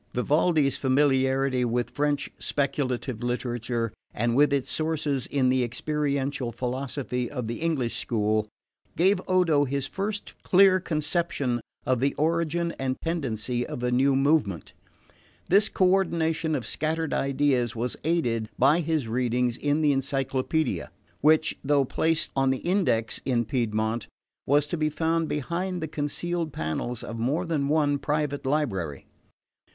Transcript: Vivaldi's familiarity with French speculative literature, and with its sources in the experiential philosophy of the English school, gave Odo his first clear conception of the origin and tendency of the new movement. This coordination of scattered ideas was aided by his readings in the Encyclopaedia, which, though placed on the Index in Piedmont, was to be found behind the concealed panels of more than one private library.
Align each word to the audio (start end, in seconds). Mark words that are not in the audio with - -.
Vivaldi's 0.13 0.77
familiarity 0.77 1.63
with 1.63 1.91
French 1.91 2.31
speculative 2.39 3.21
literature, 3.21 3.93
and 4.15 4.35
with 4.35 4.51
its 4.51 4.67
sources 4.67 5.27
in 5.27 5.49
the 5.49 5.63
experiential 5.63 6.51
philosophy 6.51 7.29
of 7.29 7.45
the 7.45 7.61
English 7.61 7.99
school, 7.99 8.47
gave 8.95 9.21
Odo 9.27 9.63
his 9.63 9.85
first 9.85 10.33
clear 10.41 10.79
conception 10.79 11.61
of 11.85 11.99
the 11.99 12.15
origin 12.15 12.71
and 12.79 12.99
tendency 13.03 13.63
of 13.63 13.79
the 13.79 13.91
new 13.91 14.15
movement. 14.15 14.73
This 15.49 15.69
coordination 15.69 16.55
of 16.55 16.65
scattered 16.65 17.13
ideas 17.13 17.75
was 17.75 17.95
aided 18.03 18.49
by 18.57 18.79
his 18.79 19.07
readings 19.07 19.55
in 19.55 19.81
the 19.81 19.91
Encyclopaedia, 19.91 20.89
which, 21.19 21.55
though 21.63 21.85
placed 21.85 22.31
on 22.35 22.49
the 22.49 22.65
Index 22.67 23.21
in 23.23 23.45
Piedmont, 23.45 24.07
was 24.47 24.65
to 24.65 24.77
be 24.77 24.89
found 24.89 25.29
behind 25.29 25.79
the 25.79 25.87
concealed 25.87 26.51
panels 26.51 27.03
of 27.03 27.19
more 27.19 27.45
than 27.45 27.67
one 27.67 27.99
private 27.99 28.47
library. 28.47 29.05